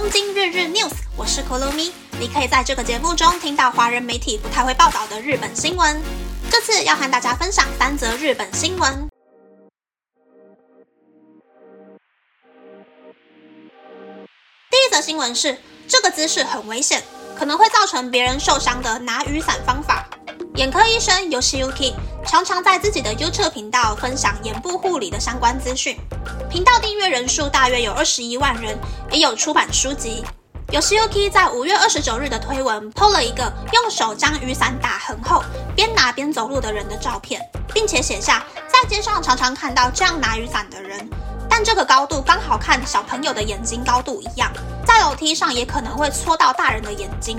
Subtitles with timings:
[0.00, 1.92] 东京日日 News，我是 Kolumi。
[2.18, 6.00] 你可以在这个节目中听到华人媒体不太会报道的日本新闻。
[6.50, 9.06] 这次要和大家分享三则日本新闻。
[14.70, 17.02] 第一则新闻是，这个姿势很危险，
[17.38, 20.08] 可能会造成别人受伤的拿雨伞方法。
[20.54, 21.92] 眼科医生 Yoshiuki
[22.26, 25.94] 常常在自己的 YouTube 频道分享眼部护理的相关资讯，
[26.50, 28.76] 频道订阅人数大约有二十一万人，
[29.12, 30.24] 也有出版书籍。
[30.72, 35.44] 有 CUK 在五月二十九日的推文 PO 了一个用手将雨伞打横后
[35.76, 37.40] 边拿边走路的人的照片，
[37.72, 41.08] 并且写下在街上常常看到这样拿雨伞的人，
[41.48, 44.50] 但这个高度刚好看小朋友的眼睛高度一样，
[44.84, 47.38] 在楼梯上也可能会戳到大人的眼睛。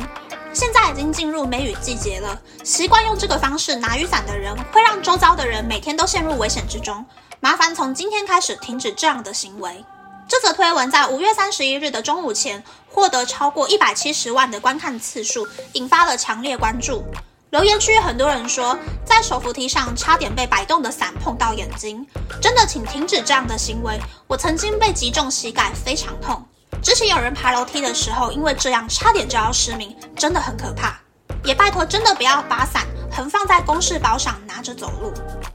[0.54, 7.06] 现在已经进入梅雨季节了，习惯用这个方式拿雨伞的人，会让周遭的人每天都陷入危险之中。
[7.44, 9.84] 麻烦从今天开始停止这样的行为。
[10.28, 17.04] 这则推文在五月三十一日的中午前获得超过一百七十万的观看次数，引发了强烈关注。
[17.50, 22.06] 留言区很多人说，在手扶梯上差点被摆动的伞碰到眼睛，
[22.40, 24.00] 真的请停止这样的行为。
[24.28, 26.46] 我曾经被击中膝盖，非常痛。
[26.84, 30.96] 之前有人爬楼梯的时候，因为这样差点就要失明，真的很可怕。
[31.44, 35.12] 也拜托，真的不要把伞横放在公事包上拿着走路。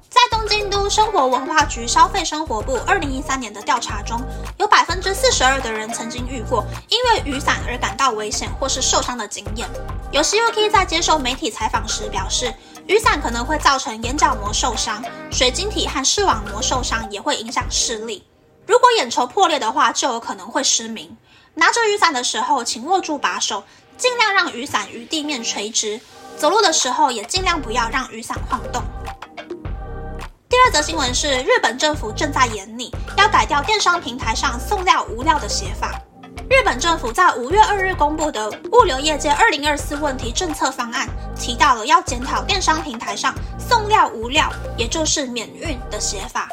[0.08, 4.20] 在东京都生活文化局消费生活部二零一三年的调查中，
[4.58, 9.68] 有百分之四十二的人曾经遇过因为雨伞而感到危险或是受伤的经验。
[10.12, 12.54] 有 C U K 在接受媒体采访时表示，
[12.86, 18.26] 雨伞可能会造成眼角膜受伤，水晶体和视网膜受伤也会影响视力。
[18.66, 21.16] 如果眼球破裂的话，就有可能会失明。
[21.54, 23.64] 拿着雨伞的时候，请握住把手，
[23.98, 26.00] 尽量让雨伞与地面垂直。
[26.36, 28.82] 走路的时候也尽量不要让雨伞晃动。
[30.48, 35.92] 第二则新闻是，日本政府正在严拟要改掉电商平台上送料无料的写法。
[36.48, 46.48] 日本政府在五月二日公布的物流业界二零二四问题政策方案，提到了要检讨电商平台上送料无料，也就是免运的写法。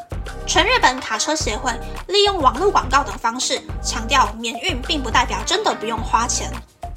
[0.47, 1.71] 全日本卡车协会
[2.07, 6.51] 利用网络广告等方式强调，免运并不代表真的不用花钱。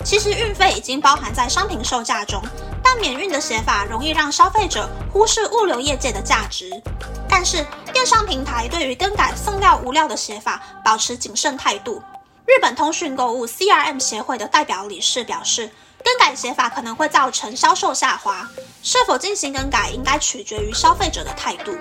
[0.06, 2.41] 其实运费已经包含在商品售价中，
[2.81, 6.81] 但免运的写法容易让消费者忽视物流业界的价值。
[7.28, 12.00] 但是电商平台对于更改送料无料的写法保持谨慎态度。
[12.47, 15.72] 日本通讯购物 CRM 协会的代表理事表示，
[16.05, 18.49] 更改写法可能会造成销售下滑，
[18.84, 21.77] 是否进行更改应该取决于消费者的态度。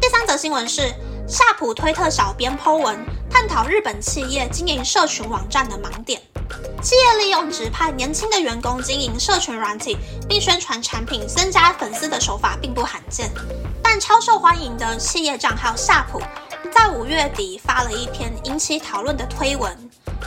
[0.00, 0.94] 第三则新闻是
[1.26, 2.96] 夏普推特小编 Po 文
[3.28, 6.22] 探讨日本企业经营社群网站的盲点。
[6.82, 9.96] 企业利用指派年轻的员工经营社群软体，
[10.28, 13.30] 并宣传产品增加粉丝的手法并不罕见。
[13.82, 16.20] 但超受欢迎的企业账号夏普
[16.72, 19.76] 在五月底发了一篇引起讨论的推文，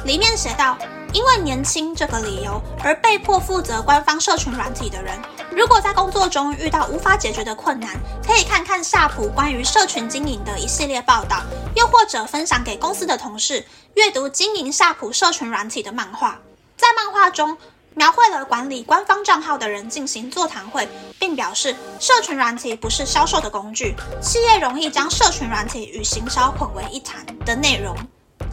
[0.05, 0.77] 里面写道：
[1.13, 5.17] 因为年轻这个理由而被迫负责官方社群软体的人。
[5.55, 7.91] 如果在工作中遇到无法解决的困难，
[8.25, 11.43] 可以看看夏普关于社群经营的一系列报道，
[11.75, 16.39] 又或者分享给公司的同事阅读经营夏普社群软体的漫画。
[16.75, 17.55] 在漫画中，
[17.93, 27.95] 描绘了管理官方账号的人进行座谈会，并表示社群软体不是销售的工具，企业容易将社群软体与行销混为一谈的内容。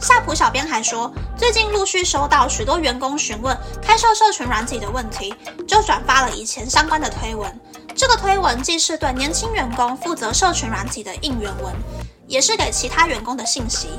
[0.00, 5.34] 夏普小编还说，最近陆续收到许多员工询问开设社群软体的问题，
[5.68, 7.60] 就转发了以前相关的推文。
[7.94, 11.74] 这个推文既是对年轻员工负责社群软体的应援文，
[12.26, 13.90] 也是给其他员工的信息。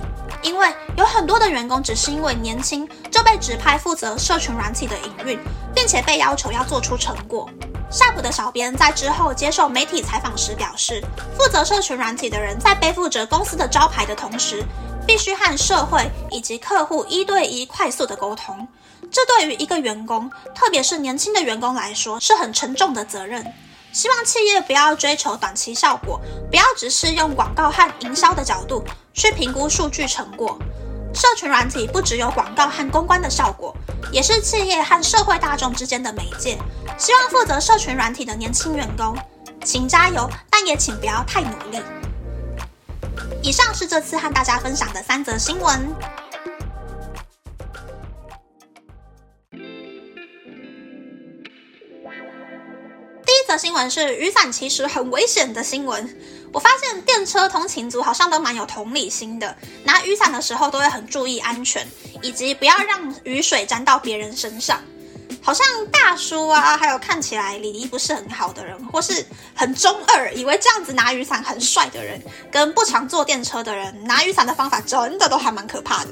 [0.42, 5.40] 因为有很多的员工只是因为年轻就被指派负责社群软体的营运，
[5.76, 7.48] 并且被要求要做出成果。
[7.92, 11.04] 夏普的小编在之后接受媒体采访时表示，
[11.38, 14.64] 负责社群软体的人在背负着公司的招牌的同时。
[15.08, 18.68] 必须和社会以及客户一对一快速的沟通，
[19.12, 23.46] 这对于一个员工，特别是年轻的员工来说，是很沉重的责任。
[23.92, 26.20] 希望企业不要追求短期效果，
[26.50, 30.58] 不要只是用广告和营销的角度去评估数据成果。
[31.14, 33.76] 社群软体不只有广告和公关的效果，
[34.14, 36.58] 也是企业和社会大众之间的媒介。
[36.98, 39.14] 希望负责社群软体的年轻员工，
[39.66, 41.84] 请加油，但也请不要太努力。
[43.44, 45.96] 以上是这次和大家分享的三则新闻。
[53.26, 56.16] 第一则新闻是雨伞其实很危险的新闻。
[56.54, 61.88] 我发现电车通勤族好像都蛮有同理心的，拿雨伞的时候都会很注意安全，
[62.22, 64.80] 以及不要让雨水沾到别人身上。
[65.42, 69.26] 好像大叔啊，还有看起来礼仪不是很好的人，或是
[69.56, 76.12] 很中二，以为这样子拿雨伞很帅的人，跟不常坐电车的人拿雨伞的方法真的都还蛮可怕的。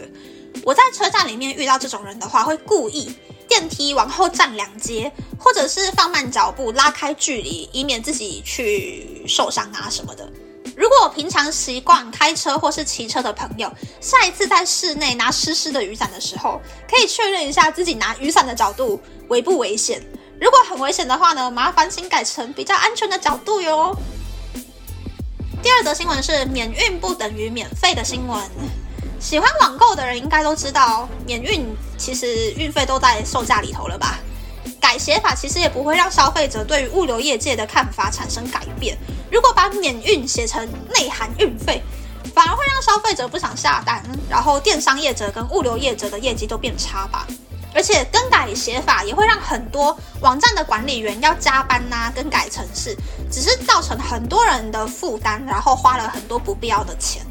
[0.63, 3.13] 我在车站里面遇到这种人的话，会故意
[3.47, 10.27] 电梯往后站两阶，或者是放慢脚步拉开距离，以免自己去受伤啊什么的。
[10.75, 20.01] 如果平常习惯开车或是骑车的朋友，下一次在室内拿湿湿的雨伞的时候，可以确认一下自己拿雨伞的角度危不危险。
[20.39, 23.95] 如果很危险的话呢，麻烦请改成比较安全的角度哟。
[25.61, 28.39] 第二则新闻是免运不等于免费的新闻。
[29.19, 31.67] 喜欢网购的人应该都知道，免运
[31.97, 34.17] 其实运费都在售价里头了吧？
[34.79, 38.97] 改写法其实也不会让消费者对于物流业界的看法产生改变。
[39.31, 41.81] 如果把免运写成内含运费，
[42.33, 47.25] 反而会让消费者不想下单，然后电商业者跟物流业者的业绩都变差吧。
[47.71, 52.97] 而且更改写法也会让很多网站的管理员要加班呐，更改程式，
[53.31, 57.23] 只是造成很多人的负担，然后花了很多不必要的钱。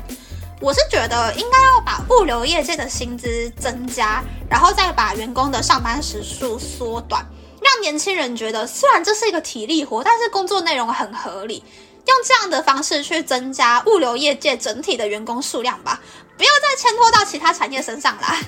[0.60, 7.24] 我是觉得应该要把物流业界的薪资增加，然后再把员工的上班时数缩短，
[7.60, 11.64] 让年轻人觉得虽然这是一个体力活，但是工作内容很合理，
[12.08, 16.00] 用这样的方式去增加物流业界整体的员工数量吧，
[16.38, 18.40] 不要再牵拖到其他产业身上啦。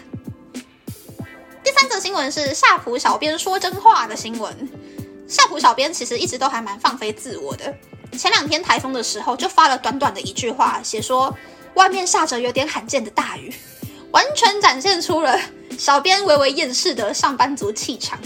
[1.63, 4.69] 第三则新闻是夏普小编说真话的新闻。
[5.29, 7.73] 夏普小编其实一直都还蛮放飞自我的。
[8.19, 11.33] 前两天台风的时候，就发了短短的一句话，写说
[11.75, 13.55] 外面下着有点罕见的大雨，
[14.11, 15.39] 完全展现出了
[15.79, 18.19] 小编微微厌世的上班族气场。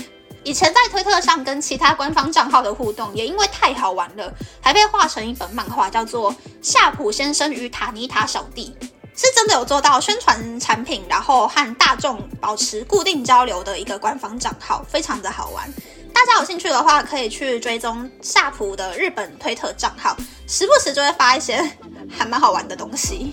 [0.44, 6.31] 以前在推特上跟其他官方账号的互动，也因为太好玩了，还被画成一本漫画，叫做
[6.61, 8.76] 《夏普先生与塔尼塔小弟》。
[9.17, 15.73] 是真的有做到宣传产品，然后和大众保持固定交流的一个官方账号，非常的好玩。
[16.12, 20.17] 大家有兴趣的话，可以去追踪夏普的日本推特账号，
[20.49, 21.56] 时不时就会发一些
[22.11, 23.32] 还蛮好玩的东西。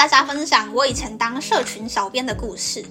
[0.00, 2.82] 大家分享我以前当社群小编的故事。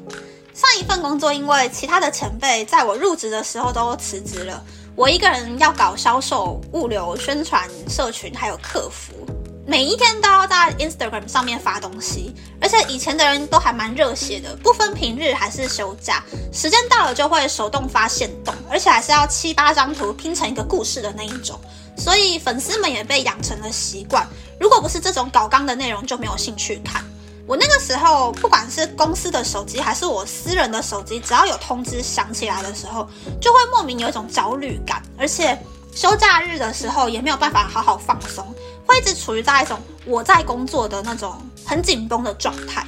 [0.54, 4.64] 上一份工作，因为其他的前辈在我入职的时候都辞职了，
[4.96, 9.26] 我一个人要搞销售、物流、宣传、社群，还有客服，
[9.66, 12.32] 每一天都要在 Instagram 上面发东西。
[12.62, 16.24] 而且以前的人都还蛮热血的，不分平日还是休假，
[16.54, 21.60] 时间到了就会手动发现动，而且还是要七八张图拼成一个故事的那一种。
[21.98, 24.26] 所以粉丝们也被养成了习惯，
[24.60, 27.04] 如果不是这种搞纲的内容，就没有兴趣看。
[27.48, 33.08] 我那个时候，不管是公司的手机还是我私人的手机，只要有通知响起来的时候，
[33.42, 35.58] 就会莫名有一种焦虑感，而且
[35.96, 38.46] 休假日的时候也没有办法好好放松，
[38.86, 41.36] 会一直处于在一种我在工作的那种
[41.66, 42.86] 很紧绷的状态。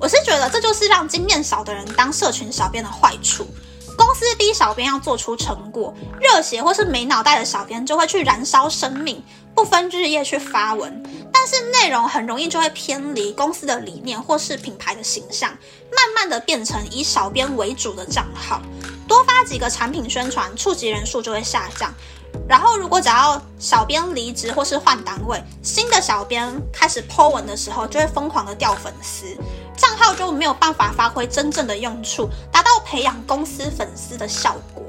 [0.00, 3.46] 我是觉得这就是让经验少的人当社群小编的坏处。
[3.96, 9.20] 公司逼小编要做出成果，热血或是没脑袋的小编就会去燃烧生命。
[9.58, 11.02] 不分日夜去发文，
[11.32, 15.50] 但是内容很容易就会偏离公司的理念或是品牌的形象，
[15.90, 18.62] 慢慢的变成以小编为主的账号，
[19.08, 21.92] 多发几个产品宣传，触及人数就会下降。
[22.48, 29.26] 然后如果只要小编离职或是换单位，新的小编开始 po 文的时候，就会疯狂的掉粉丝，
[29.76, 34.84] 账号就没有办法发挥真正的用处，达到培养公司粉丝的效果。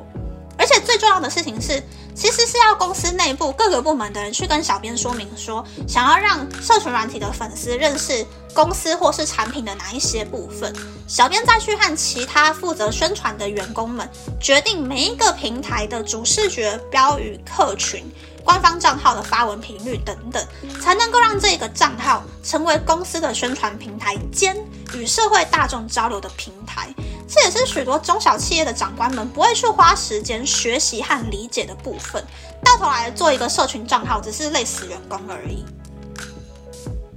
[0.59, 1.81] 而且最重要的事情是。
[2.15, 10.73] 其实是要公司内部各个部门的人去跟小编说明，说想要让社群软体的粉丝认识公司或是产品的哪一些部分，
[11.07, 18.03] 小编再去和其他负责宣传的员工们决定每一个平台的主视觉、标语、客群、
[18.43, 20.45] 官方账号的发文频率等等，
[20.81, 24.57] 才能够让这个账号成为公司的宣传平台兼
[24.93, 26.93] 与社会大众交流的平台。
[27.29, 32.23] 这也是许多中小企业的长官们不会去花时间学习和理解的部分，
[32.63, 35.63] 到头来做一个社群账号，只是累死员工而已。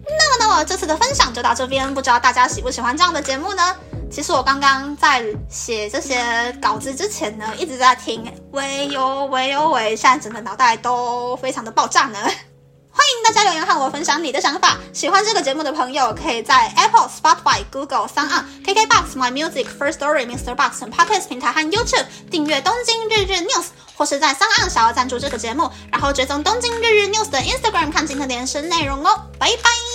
[0.04, 3.76] 那么，那么这次的分享就到这边，不知道大家喜不喜欢这样的节目呢？
[4.11, 6.23] 其实我刚刚在写这些
[6.61, 12.19] 稿子之前呢，一直在听，喂哟喂哟喂，现在整个脑袋都非常的爆炸呢。
[12.94, 14.76] 欢迎大家留言和我分享你的想法。
[14.92, 18.28] 喜欢这个节目的朋友，可以在 Apple、Spotify、Google、s o n
[18.64, 20.54] KKBox、My Music、First Story、Mr.
[20.54, 23.64] Box 等 Podcast 平台和 YouTube 订阅《东京日日 News》，
[23.96, 29.25] 或是在 s o n 想要赞助这个节目，然后追踪《东京日日 News》的 Instagram 看今天的延伸内容哦。
[29.38, 29.91] 拜拜。